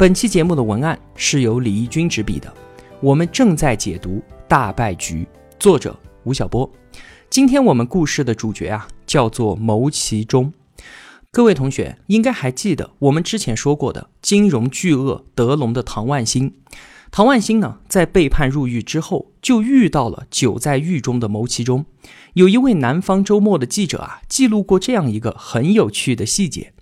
[0.00, 2.50] 本期节目的文案是由李义军执笔的，
[3.02, 4.12] 我们正在解读
[4.48, 5.24] 《大败局》，
[5.58, 5.94] 作者
[6.24, 6.72] 吴晓波。
[7.28, 10.54] 今天我们故事的主角啊，叫做牟其中。
[11.30, 16.54] 各位同学应该还记得我们之前说过的金融巨鳄德隆的唐万新。
[17.10, 21.84] 唐万新呢，在被判入狱之后，就遇到了久在狱中的牟其中。
[22.32, 26.72] 有一位南方周末的记者啊，记录过这样一个很有趣的细节。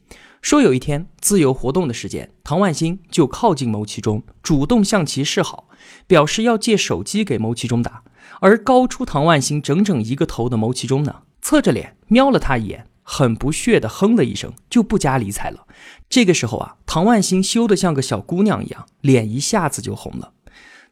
[0.40, 5.68] 说有一天自由活动的时间，唐万新就靠近牟其中，主动向其示好，
[6.06, 8.04] 表示要借手机给牟其中打。
[8.40, 15.66] 而高出唐万新整整一个头的牟其中呢，侧着脸瞄了他一眼，很不屑地哼了一声，就不加理睬了。
[16.08, 20.32] 这个时候啊，唐万新羞得像个小姑娘一样，脸一下子就红了。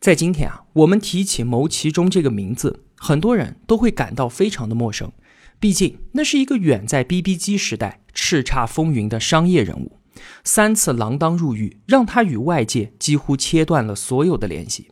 [0.01, 5.13] 在今天啊，我们提起牟其中这个名字，很多人都会感到非常的陌生。
[5.59, 9.99] 毕竟，那是一个远在 BB 机时代叱咤风云的商业人物，
[10.45, 14.89] 三次锒铛入狱，让他与外界几乎切断了所有的联系。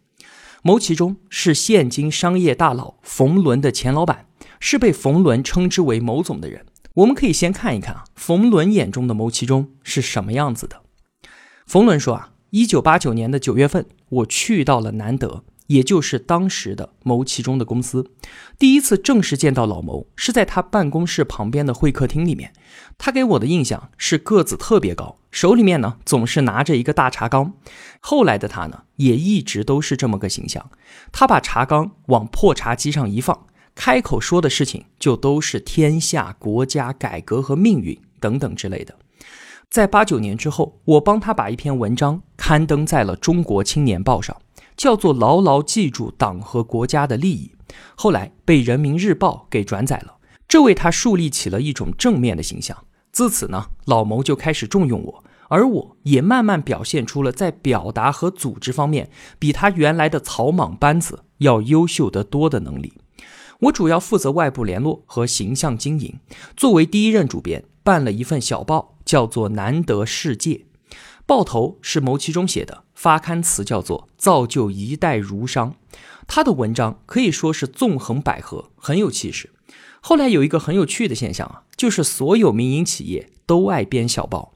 [0.62, 4.26] 牟其中是现今商业大佬冯仑的前老板，
[4.58, 6.64] 是被冯仑称之为“牟总”的人。
[6.94, 10.80] 我们可以先看一看啊，冯仑眼中的牟其中是什么样子的。
[11.66, 15.44] 冯仑说啊，一九八九年的九月份，我去到了南德。
[15.66, 18.10] 也就是当时的牟其中的公司，
[18.58, 22.52] 第一次正式见到老牟是在他办公室旁边的会客厅里面。
[22.98, 27.54] 他给我的印象是个子特别高，手里面呢总是拿着一个大茶缸。
[28.00, 30.70] 后来的他呢也一直都是这么个形象。
[31.10, 38.94] 他把茶缸往破茶几上一放，开口说的事情就都是天下、国家、改革和命运等等之类的。
[39.70, 44.36] 在八九年之后，我帮他把一篇文章刊登在了《中国青年报》上。
[44.76, 47.52] 叫做牢牢记住党和国家的利益，
[47.94, 50.16] 后来被人民日报给转载了，
[50.48, 52.76] 这为他树立起了一种正面的形象。
[53.12, 59.08] 自此呢，老谋就开始重用我，而我也慢慢表现出了在表达和组织方面
[59.38, 62.94] 比他原来的草莽班子要优秀得多的能力。
[63.60, 66.18] 我主要负责外部联络和形象经营，
[66.56, 70.54] 作为第一任主编，办了一份小报，叫做《难得世界》。
[71.26, 75.74] 报头是牟其中写的，发刊词叫做“造就一代儒商”。
[76.28, 79.50] 他的文章可以说是纵横捭阖，很有气势。
[80.00, 84.52] 后来有一个很有趣的现象啊，就是所有民营企业都爱编小报。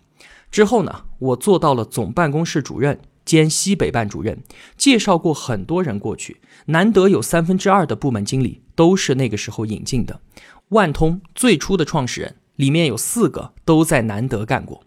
[0.50, 4.42] 之后呢，我做到了总办公室主任兼西北办主任，
[4.76, 6.40] 介绍过很多人过去。
[6.66, 10.20] 难得有三分之二的部门经理都是那个时候引进的。
[10.68, 14.82] 万通最初的创始人里面有四个都在难得干过。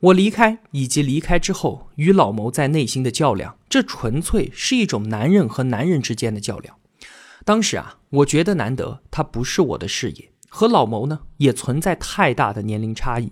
[0.00, 6.74] 我离开以及离开之后与老谋在内心的较量，这纯粹是一种男人和男人之间的较量。
[7.44, 13.30] 当时啊，我觉得难得他不是我的事业，和老谋呢也存在太大的年龄差异。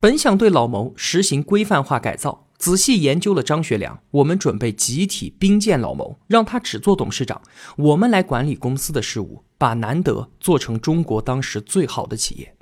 [0.00, 7.42] 本想对老谋实行规范化改造，仔细研究了张学良，我们准备集体兵谏老谋，让他只做董事长，
[7.76, 12.54] 我们来管理公司的事务，把难得做成中国当时最好的企业。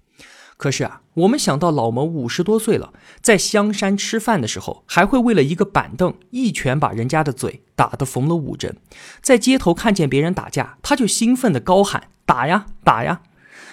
[0.57, 8.73] 可是啊，我们想到老谋五十多岁了，在香山吃饭的时候，还会为了一个板凳一拳把人家的嘴打得缝了五针；
[9.21, 13.21] 在街头看见别人打架，他就兴奋地高喊“打呀，打呀”。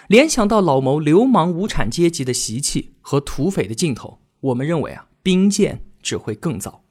[0.07, 6.83] 联想到老谋流氓无产阶级的习气和土匪的劲头，我们认为啊，兵谏只会更糟。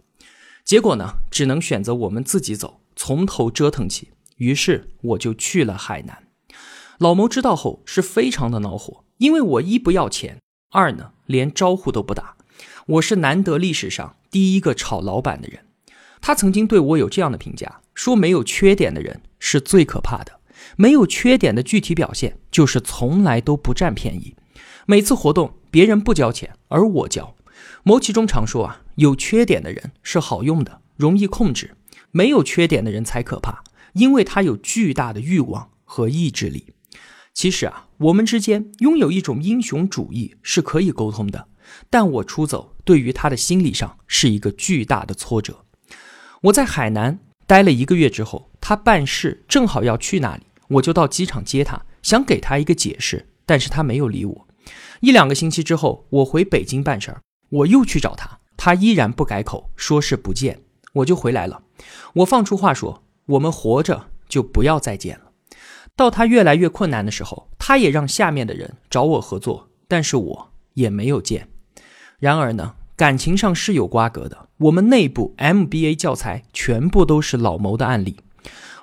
[0.65, 4.09] 结果呢，只能选择我们自己走，从头折腾起。
[4.37, 6.25] 于是我就去了海南。
[6.99, 9.05] 老谋知道后是非常的恼火。
[9.23, 10.41] 因为我一不要钱，
[10.73, 12.35] 二呢连招呼都不打，
[12.87, 15.65] 我是难得历史上第一个炒老板的人。
[16.21, 20.41] 他曾经对我有这样的评价，说没有缺点的人是最可怕的。
[20.75, 24.35] 没有缺点的具体表现就是从来都不占便宜。
[24.87, 27.37] 每次活动别人不交钱，而我交。
[27.85, 31.69] 牟其中常说啊，有缺点的人是好用的，容易控制；
[32.11, 36.73] 没有缺点的人才可怕，因为他有巨大的欲望和意志力。
[37.35, 41.49] 其实啊，我们之间拥有一种英雄主义是可以沟通的，
[41.89, 45.65] 但我出走对于他的心理上是一个巨大的挫折。
[46.43, 54.49] 我在海南待了一个月之后，他办事正好要去那里，我就到机场接他，想给他一个解释，但是他没有理我。
[55.01, 60.63] 一两个星期之后，我回北京办事儿，我又去找他，他依然不改口，说是不见。
[60.93, 61.63] 我就回来了。
[62.17, 65.32] 我放出话说，我们活着就不要再见了。
[65.97, 71.49] 到他越来越困难的时候，他也让下面的人找我合作，但是我也没有见。
[72.19, 74.49] 然而呢，感情上是有瓜葛的。
[74.59, 78.17] 我们内部 MBA 教材全部都是老谋的案例。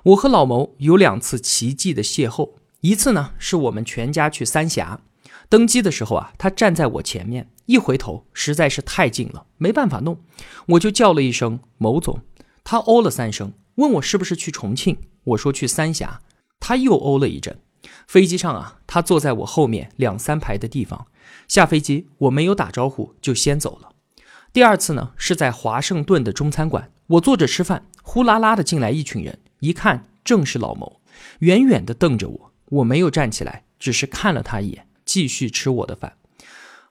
[0.04, 2.52] 我和老谋有两次奇迹的邂逅，
[2.82, 5.02] 一次呢是我们全家去三峡
[5.50, 10.20] 登机的时候啊，他站在我前面，一回头实在是太近了，没办法弄，
[10.68, 12.22] 我就叫了一声某总，
[12.64, 16.22] 他哦了三声，问我是不是去重庆，我说去三峡，
[16.60, 17.60] 他又哦了一阵。
[18.08, 21.08] 飞机上啊，他坐在我后面两三排的地方，
[21.48, 23.92] 下飞机我没有打招呼就先走了。
[24.52, 29.40] 第二次呢是在华盛顿的中餐馆，我坐着吃饭，呼啦啦的进来一群人。
[29.60, 31.02] 一看正是老谋，
[31.40, 36.18] 远远地瞪着我，我没有站起来，只是看了他一眼，继续吃我的饭。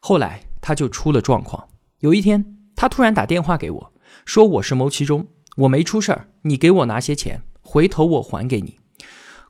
[0.00, 1.68] 后来他就出了状况。
[2.00, 3.92] 有一天，他突然打电话给我，
[4.24, 5.26] 说我是牟其中，
[5.56, 8.77] 我没出事儿，你给我拿些钱，回头我还给你。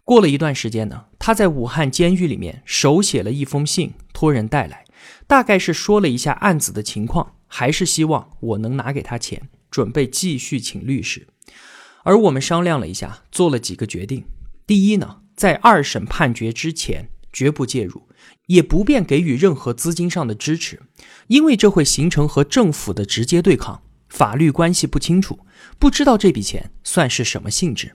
[0.08, 4.86] 过了一段时间呢，他在武汉监狱里面手写了一封信，托人带来，
[5.26, 11.28] 大概是说了一下案子的情况，还是希望我能拿给他钱，准备继续请律师。
[12.04, 14.24] 而我们商量了一下，做了几个决定。
[14.66, 18.08] 第一呢，在二审判决之前绝不介入，
[18.46, 20.80] 也不便给予任何资金上的支持，
[21.26, 25.40] 因为这会形成和政府的直接对抗，法律关系不清楚，
[25.78, 27.92] 不知道这笔钱算是什么性质。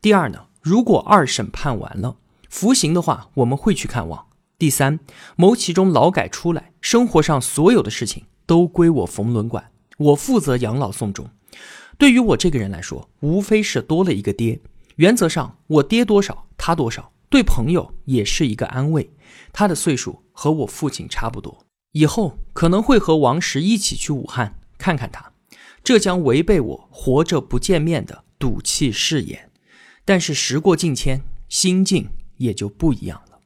[0.00, 2.16] 第二呢，如果二审判完了，
[2.48, 4.26] 服刑的话，我们会去看望。
[4.58, 4.98] 第三，
[5.36, 11.30] 谋其中劳改出来，生活上所有的事情都归我冯仑管，我负责养老送终。
[11.96, 14.60] 对于我这个人来说，无非是多了一个爹。
[14.96, 19.12] 原则上，我爹多少，他多少，对朋友也是一个安慰。
[19.52, 25.32] 他的岁数和我父亲差不多，以后可能会和王石一起去武汉看看他，
[25.84, 29.47] 这将违背我活着不见面的赌气誓言。
[30.08, 31.20] 但是时过境迁，
[31.50, 32.08] 心境
[32.38, 33.40] 也就不一样了。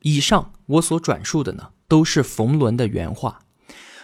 [0.00, 3.42] 以上我所转述的呢，都是冯仑的原话。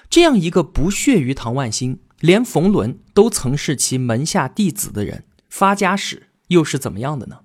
[0.09, 1.99] 这样一个不屑于唐万新。
[2.21, 7.41] 连冯仑都曾是其门下弟子的人，发家史又是怎么样的呢？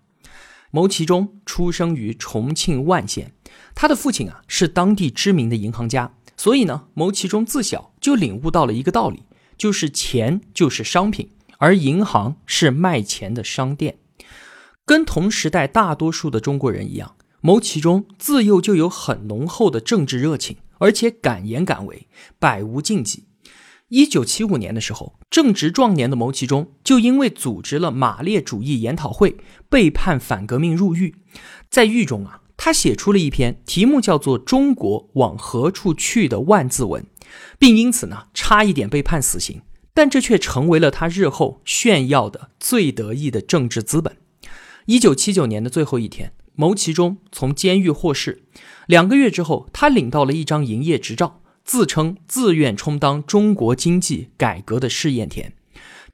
[0.70, 3.34] 牟其中出生于重庆万县，
[3.74, 9.24] 他的父亲啊是当地知名的银行家，所以呢，牟其中自小就领悟到了一个道理，
[9.58, 13.98] 就是钱就是商品，而银行是卖钱的商店。
[14.86, 22.08] 跟同时代大多数的中国人一样，牟其中自幼就有很浓厚的政治热情，而且敢言敢为，
[22.38, 23.26] 百无禁忌。
[23.90, 29.38] 一九七五年的时候，正值壮年的牟其中就因为组织了马列主义研讨会，
[29.70, 31.16] 被判反革命入狱。
[31.70, 37.06] 在狱中啊，他写出了一篇题目叫做《中国往何处去》的万字文，
[37.60, 39.62] 并因此呢，差一点被判死刑。
[39.94, 44.18] 但这却成为了他日后炫耀的最得意的政治资本。
[44.86, 48.44] 一九七九年的最后一天，牟其中从监狱获释，
[48.88, 51.42] 两个月之后，他领到了一张营业执照。
[51.66, 55.54] 自称自愿充当中国经济改革的试验田，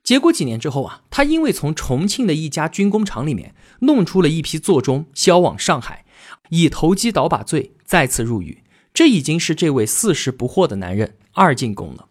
[0.03, 6.05] 结果几年之后啊，他因为从重庆的一家军工厂里面弄出了一批座钟，销往上海，
[6.49, 8.63] 以投机倒把罪再次入狱。
[8.93, 12.09] 这已经是这位四十不惑的男人二进宫了。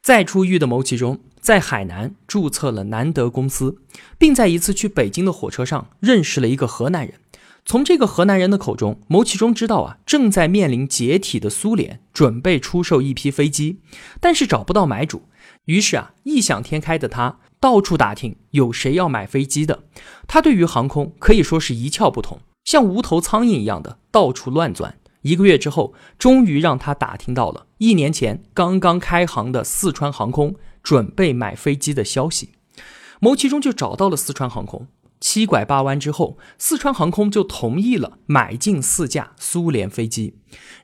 [0.00, 3.78] 再出狱的牟其中，在海南注册了南德公司，
[4.18, 7.14] 并在一次去北京的火车上认识了一个河南人。
[7.64, 13.80] 从这个河南人的口中，牟其中知道啊，正在面临解体的苏联准备出售一批飞机，
[14.18, 15.22] 但是找不到买主。
[15.66, 19.84] 于是啊，异想天开的他到处打听有谁要买飞机的。
[20.26, 24.96] 他对于航空可以说是一窍不通，像无头苍蝇一样的到处乱钻。
[25.22, 32.50] 一个月之后，终于让他打听到了一年前刚刚开航的四川航空准备买飞机的消息。
[33.20, 34.88] 牟其中就找到了四川航空。
[35.20, 40.34] 七拐八弯之后，四川航空就同意了买进四架苏联飞机。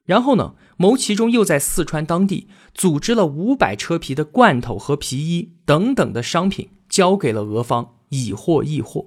[0.05, 9.07] 然后呢，牟其中又在四川当地组织了五百车皮的罐头和皮衣等等的商品，交给了俄方，以货易货。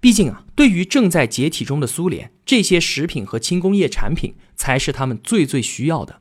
[0.00, 6.20] 毕竟啊，对于正在解体中的苏联，这些食品和轻工业产品才是他们最最需要的。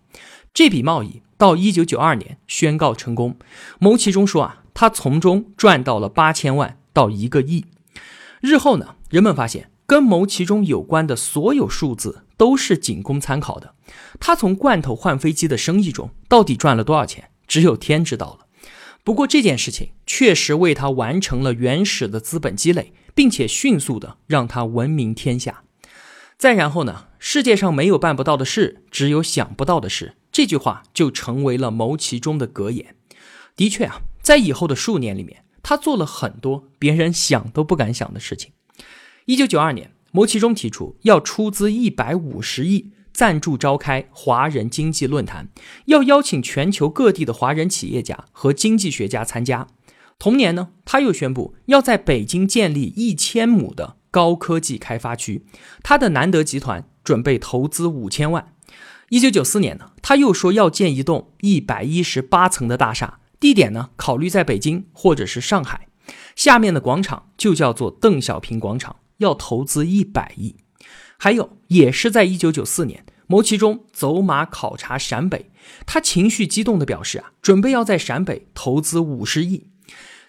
[0.53, 3.37] 这笔贸易到一九九二年宣告成功。
[3.77, 7.65] 牟其中说啊，他从中赚到了八千万到一个亿。
[8.39, 13.75] 日后呢，人们发现跟牟其中有关的所有数字都是仅供参考的。
[14.21, 18.47] 他从罐头换飞机的生意中到底赚了多少钱，只有天知道了。
[19.03, 25.63] 不过这件事情确实为他完成了原始的资本积累，并且迅速的让他闻名天下。
[26.37, 30.13] 再然后呢，世界上没有办不到的事，只有想不到的事。
[30.33, 32.97] 这句话就成为了牟其中的格言。
[33.55, 35.45] 的确啊，在以后的数年里面。
[35.65, 38.51] 他做了很多别人想都不敢想的事情。
[39.27, 45.47] 一九九二年，牟其中提出要出资一百五十亿赞助召开华人经济论坛，
[45.85, 49.69] 要邀请全球各地的华人企业家和经济学家参加。
[50.19, 55.45] 同年呢，他又宣布要在北京建立一千亩的高科技开发区，
[55.81, 58.52] 他的南德集团准备投资五千万。
[59.13, 65.87] 一九九四年呢，他又说要建一栋一百一十八层的大厦，地点呢考虑在北京或者是上海，
[66.35, 70.55] 下面的广场就叫做邓小平广场，要投资一百亿。
[71.19, 75.51] 还有，也是在一九九四年，牟其中走马考察陕北，
[75.85, 79.67] 他情绪激动地表示啊，准备要在陕北投资五十亿。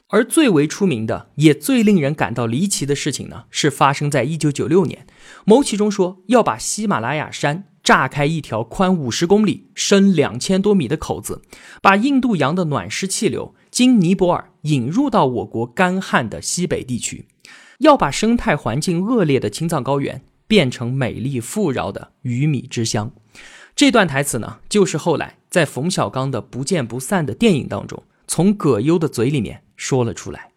[0.09, 5.07] 而最为出名的，也最令人感到离奇的事情呢，是发生在一九九六年。
[5.45, 11.43] 牟其中说要把喜马拉雅山炸开一条宽五十公里、深两千多米的口子，
[11.83, 17.27] 把印度洋的暖湿气流经尼泊尔引入到我国干旱的西北地区，
[17.79, 23.11] 要把生态环境恶劣的青藏高原变成美丽富饶的鱼米之乡。
[23.75, 29.63] 这段台词呢，就是后来在冯小刚的《不见不散》的电影当中，从葛优的嘴里面。
[29.76, 30.50] 说了出来，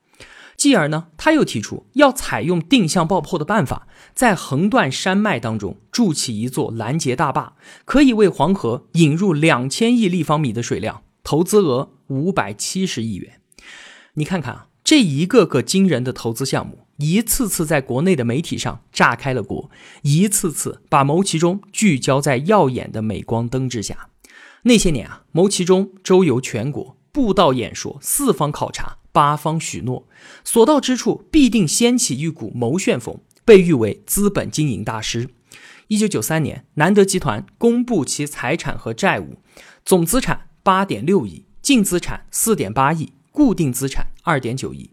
[0.55, 7.53] 继而呢，他又提出要采用定向爆破的办法，在横断山脉当中筑起一座拦截大坝，
[7.85, 13.41] 可以为黄河引入两千亿立方米的水量，投资额五百七十亿元。
[14.13, 19.69] 你看看啊，这一个个惊人的投资项目，一次次在国内的媒体上炸开了锅，
[20.01, 24.09] 一次次把牟其中聚焦在耀眼的镁光灯之下。
[24.63, 28.97] 那些年啊，牟其中周游全国，布道演说，四方考察。
[29.17, 30.07] 八方许诺，
[30.43, 35.27] 所到之处必定掀起一股谋旋风，被誉为资本经营大师。
[35.87, 39.39] 一九九三年，南德集团公布其财产和债务，
[39.83, 44.91] 总资产八点六亿，净资产四点八亿，固定资产二点九亿。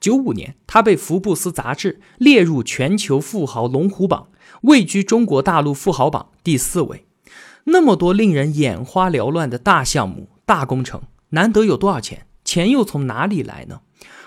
[0.00, 4.30] 九五年，他被福布斯杂志列入全球富豪龙虎榜，
[4.62, 7.06] 位居中国大陆富豪榜第四位。
[7.66, 12.26] 那么多令人眼花缭乱的大项目、大工程，难得有多少钱？
[12.50, 13.82] 钱又从哪里来呢？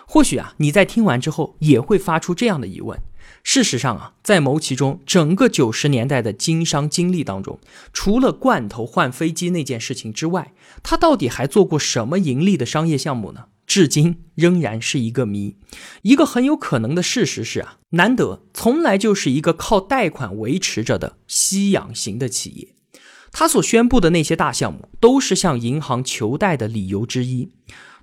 [0.08, 2.98] 或许啊，你在听完之后也会发出这样的疑问。
[3.44, 7.60] 事实上啊，在牟其中整个九十年代的经商经历当中，
[7.92, 13.48] 除了罐头换飞机那件事情之外，他到底还做过什么盈利的商业项目呢？
[13.68, 15.58] 至今仍然是一个谜。
[16.04, 22.70] 一个很有可能的事实是啊，南德从来就是一个靠贷款维持着的吸氧型的企业。
[23.34, 27.50] 他所宣布的那些大项目，都是向银行求贷的理由之一。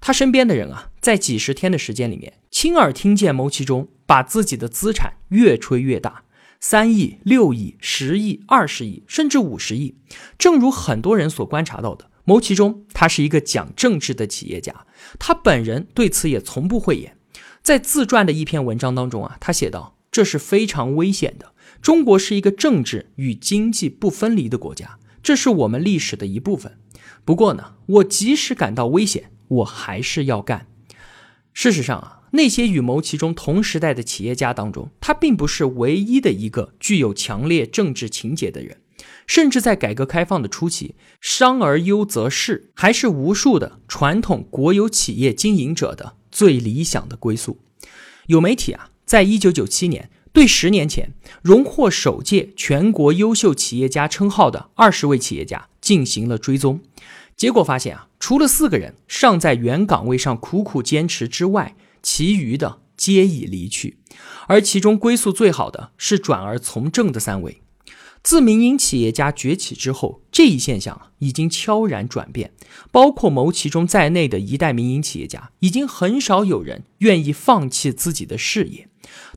[0.00, 6.25] 他身边的人啊，在几十天的时间里面，亲耳听见牟其中把自己的资产越吹越大，
[6.59, 9.97] 三亿、六亿、十亿、二十亿，甚至五十亿。
[10.38, 14.87] 正如很多人所观察到的，牟其中他是一个讲政治的企业家，
[15.19, 17.16] 他本人对此也从不讳言。
[17.62, 21.52] 在自传的一篇文章当中啊，他写道：“这是非常危险的。
[21.83, 26.78] 中国是一个政治与经济不分离的国家，这是我们历史的一部分。
[27.26, 30.66] 不过呢，我即使感到危险。”我还是要干。
[31.52, 38.78] 事实上啊，那些与牟其中同时代的企业家当中，他并不是唯一的一个具有强烈政治情节的人。
[39.26, 47.59] 甚至在改革开放的初期，商而优则仕还是无数的传统国有企业经营者的最理想的归宿。
[48.26, 56.80] 有媒体啊，在一九九七年对十年前荣获首届全国优秀企业家称号的二十位企业家进行了追踪。
[57.40, 63.97] 结果发现啊，除了四个人尚在原岗位上苦苦坚持之外，其余的皆已离去。
[64.47, 67.62] 而其中归宿最好的是转而从政的三位。
[68.23, 72.52] 自民营企业家崛起之后，这一现象已经悄然转变。
[72.92, 78.87] 包括牟其中在内的一代民营企业家，已经很少有人愿意放弃自己的事业，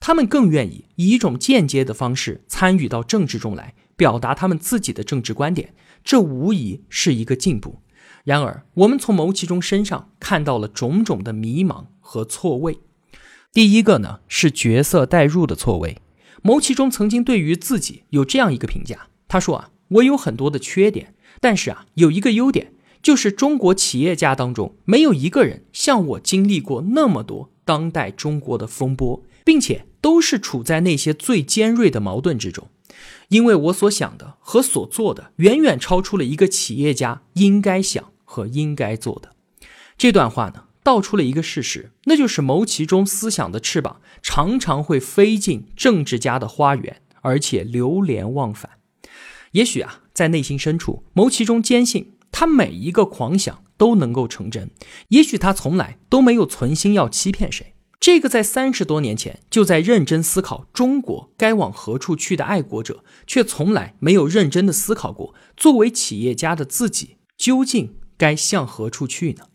[0.01, 5.73] 他们更愿意以一种间接的方式参与到政治中来，表达他们自己的政治观点。
[6.03, 7.79] 这无疑是一个进步。
[8.23, 12.79] 然而，我们从牟其中身上看到了种种的迷茫和错位。
[13.51, 15.97] 第一个呢，是角色代入的错位。
[16.41, 32.69] 牟其中曾经对于自己有这样一个评价，他说啊，我有很多的缺点，但是啊，有一个优点，就是中国企业家当中没有一个人像我经历过那么多当代中国的风波，并且都是处在那些最尖锐的矛盾之中。
[33.27, 38.12] 因为我所想的和所做的，远远超出了一个企业家应该想。
[38.33, 39.35] 和应该做的
[39.95, 48.71] 这段话呢，道出了一个事实，那就是牟其中思想的翅膀常常会飞进政治家的花园，而且流连忘返。
[49.51, 54.71] 也许啊，在内心深处，牟其中坚信他每一个狂想都能够成真。
[55.09, 57.75] 也许他从来都没有存心要欺骗谁。
[57.99, 69.45] 这个在三十多年前就在认真思考中国该往何处去的爱国者，却从来没有认真的思考过，作为企业家的自己究竟该向何处去呢？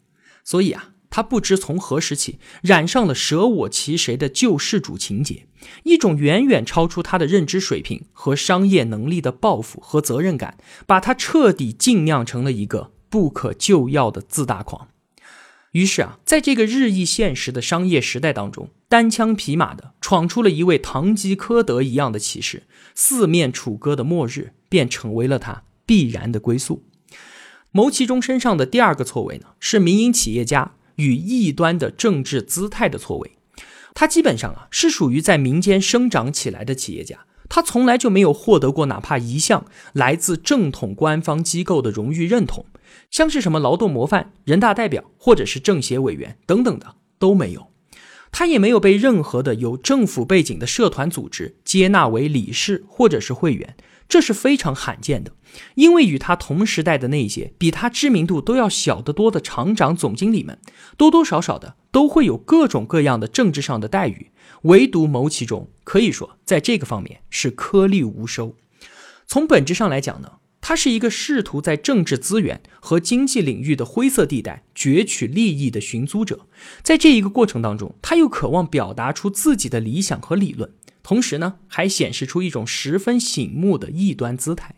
[0.45, 5.47] 所以啊，他不知从何时起染上了舍我其谁的救世主情节，
[5.85, 14.88] 一种远远超出他的认知水平和商业能力的抱负和责任感，把他彻底浸酿成了一个不可救药的自大狂。
[15.73, 22.62] 于是啊，在这个日益现实的商业时代当中，单枪匹马的闯出了一位堂吉诃德一样的骑士，
[22.95, 26.85] 四面楚歌的末日便成为了他必然的归宿。
[27.79, 33.37] 牟其中身上的第二个错位呢，是民营企业家与异端的政治姿态的错位。
[33.95, 42.67] 他基本上啊，是属于在民间生长起来的企业家，他从来就没有获得过哪怕一项来自正统官方机构的荣誉认同。
[43.13, 47.69] 像是什么劳动模范、人大代表或者是政协委员等等的都没有，
[48.33, 53.77] 他也没有被任何的有政府背景的社团组织接纳为理事或者是会员，
[54.09, 55.33] 这是非常罕见的。
[55.75, 60.59] 因为与他同时代的那些比他知名度都要小得多的厂长、总经理们，
[60.97, 64.31] 多多少少的都会有各种各样的政治上的待遇，
[64.62, 68.57] 唯独牟其中可以说在这个方面是颗粒无收。
[69.27, 70.33] 从本质上来讲呢。
[70.61, 76.41] 他是一个试图在政治资源和经济领域的灰色地带攫取利益的寻租者，
[76.83, 80.71] 在这一个过程当中，他又渴望表达出自己的理想和理论，
[81.09, 84.75] 同时呢，还显示出一种十分醒目的异端姿态。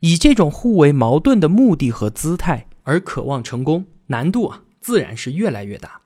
[0.00, 6.00] 以这种互为矛盾的目的和姿态而渴望成功，难度啊，自然是越来越大。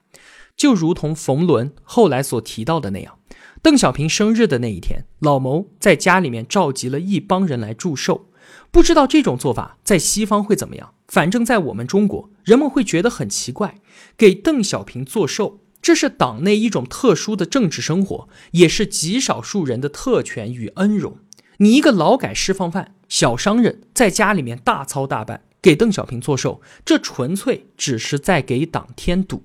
[0.57, 3.19] 就如同冯仑后来所提到的那样，
[3.61, 8.27] 邓小平生日的那一天，老牟在家里面召集了一帮人来祝寿。
[8.69, 13.75] 不知道这种做法在西方会怎么样，反正在我们中国，人们会觉得很奇怪。
[14.17, 21.17] 给邓小平做寿，这是党内一种特殊的政治生活，也是极少数人的特权与恩荣。
[21.57, 29.43] 你一个劳改释放犯、小商人，在家里面大操大办给邓小平做寿，这纯粹只是在给党添堵。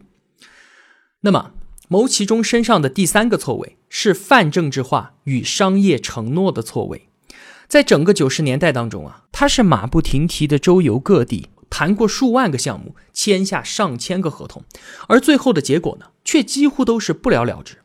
[1.22, 1.51] 那么，
[1.88, 7.09] 牟其中身上的第三个错位是泛政治化与商业承诺的错位。
[7.66, 14.64] 在整个九十年代当中啊，他是马不停蹄的周游各地，谈过数万个项目，签下上千个合同，
[15.09, 17.78] 而最后的结果呢，却几乎都是不了了之。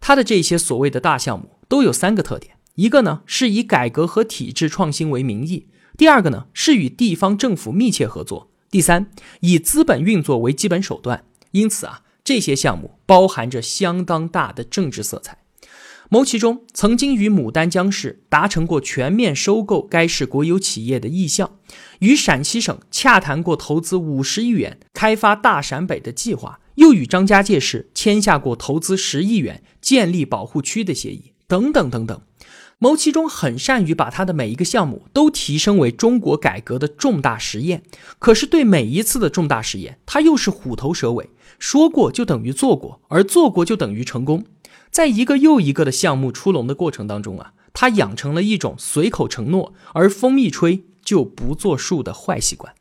[0.00, 11.24] 他的这些所谓的大项目都有三个特点：一个呢是以改革和体制创新为名义；第二个呢是与地方政府密切合作；第三，以资本运作为基本手段。
[11.52, 15.41] 因此啊，这些项目包含着相当大的政治色彩。
[16.12, 21.52] 牟其中曾经与牡丹江市达成过全面收购该市国有企业的意向，
[22.00, 32.20] 与陕西省洽谈过投资五十亿元开发大陕北的计划，又与张家界市签下过投资十亿元建立保护区的协议，等等等等。
[32.76, 37.82] 牟其中很善于把他的每一个项目都提升为中国改革的重大实验，
[38.18, 44.44] 可是对每一次的重大实验，他又是虎头蛇尾，说过就等于做过，而做过就等于成功。
[44.92, 52.74] 在一个又一个的项目出笼的过程当中啊，他养成了一种随口承诺而风一吹就不作数的坏习惯。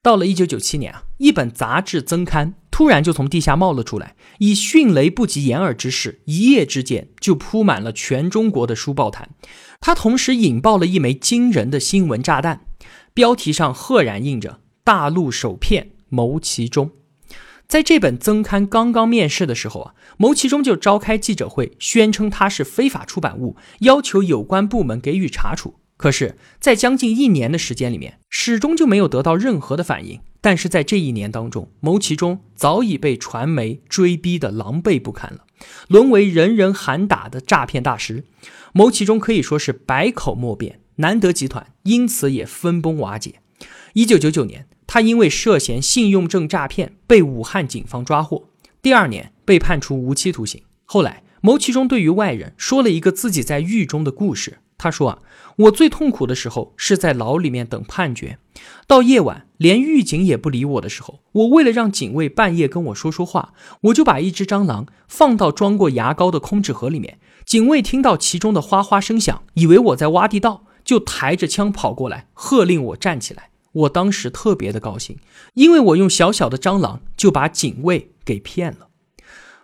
[0.00, 9.30] 到了一九九七年啊，一本杂志增刊突然就从地下冒了出来，以迅雷不及掩耳之势，一夜之间就铺满了全中国的书报坛。
[9.80, 12.66] 它同时引爆了一枚惊人的新闻炸弹，
[13.12, 16.92] 标题上赫然印着“大陆首骗谋其中”。
[17.72, 25.76] 在这本增刊刚刚面世的时候啊，牟其中就召开记者会，宣称它是非法出版物，要求有关部门给予查处。
[25.96, 30.20] 可是，在将近一年的时间里面，始终就没有得到任何的反应。
[30.42, 35.46] 但是在这一年当中，牟其中早已被传媒追逼的狼狈不堪了，
[35.88, 38.24] 沦为人人喊打的诈骗大师。
[38.74, 43.36] 牟其中可以说是百口莫辩，南德集团因此也分崩瓦解。
[43.94, 44.66] 一九九九年。
[44.92, 48.50] 他因为涉嫌信用证诈骗被武汉警方抓获，
[48.82, 50.60] 第二年被判处无期徒刑。
[50.84, 54.58] 后来，牟其中对于外人说了一个自己在狱中的故事。
[54.76, 55.18] 他说：“啊，
[55.56, 58.36] 我最痛苦的时候是在牢里面等判决，
[58.86, 67.18] 到夜晚连狱警也不理我的时候，我为了让警卫半夜跟我说说话，我就把一只蟑螂放到装过牙膏的空纸盒里面。
[67.46, 75.18] 警卫听到其中的哗哗声响，以为我在挖地道，就抬着枪跑过来，喝令我站起来。”我当时特别的高兴，
[75.54, 78.88] 因为我用小小的蟑螂就把警卫给骗了。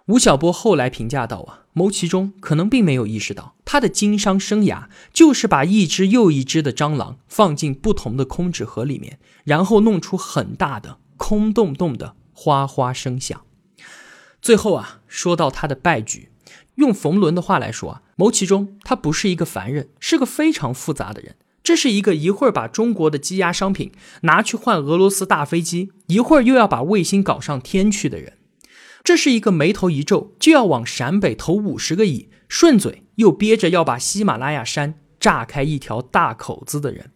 [0.07, 13.43] 吴晓波后来评价道：“啊，牟其中可能并没有意识到，他的经商生涯就是把一只又一只的蟑螂放进不同的空纸盒里面，然后弄出很大的空洞洞的哗哗声响。
[14.41, 16.31] 最后啊，说到他的败局，
[16.77, 21.37] 用冯仑的话来说啊，牟其中他不是一个凡人，是个非常复杂的人。
[21.69, 28.39] 这是一个一会儿把中国的积压商品拿去换俄罗斯大飞机，一会儿又要把卫星搞上天去的人。
[29.05, 37.11] 这是一个眉头一皱就要往陕北投五十个亿，顺嘴又憋着要把喜马拉雅山炸开一条大口子的人。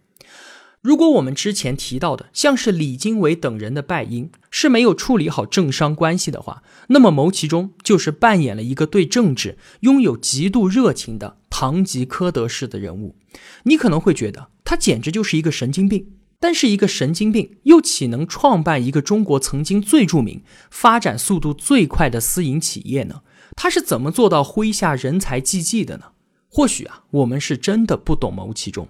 [0.82, 13.14] 如果我们之前提到的像是李经纬等人的败因是没有处理好政商关系的话，那么牟其中就是扮演了一个对政治拥有极度热情的堂吉诃德式的人物。
[13.62, 23.22] 你可能会觉得他简直就是一个神经病，但是一个神经病又岂能创办一个中国曾经最著名、发展速度最快的私营企业呢？
[23.54, 26.06] 他是怎么做到麾下人才济济的呢？
[26.48, 28.88] 或许啊，我们是真的不懂牟其中。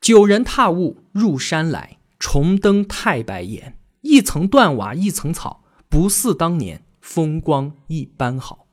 [0.00, 3.76] 九人踏雾入山来，重登太白岩。
[4.02, 8.66] 一层断瓦一层草，不似当年风光一般好。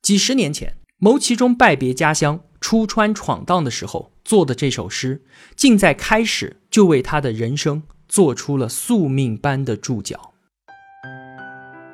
[0.00, 5.24] 几十年前，牟其中拜别家乡，出川闯荡的时候做的这首诗，
[5.56, 10.32] 竟在开始就为他的人生做出了宿命般的注脚。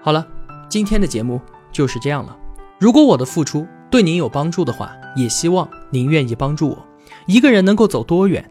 [0.02, 0.28] 好了，
[0.68, 1.40] 今天的节目
[1.72, 2.36] 就是这样了。
[2.78, 6.86] 如果我的付出对您有帮助的话，也希望您愿意帮助我。
[7.26, 8.50] 一个人能够走多远？